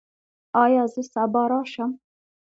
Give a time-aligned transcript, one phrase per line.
[0.63, 1.91] ایا زه سبا راشم؟